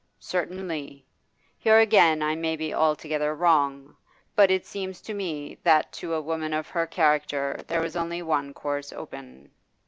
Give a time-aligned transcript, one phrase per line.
[0.19, 1.05] 'Certainly.
[1.59, 3.95] Here again I may be altogether wrong,
[4.35, 8.23] but it seems to me that to a woman of her character there was only
[8.23, 9.51] one course open.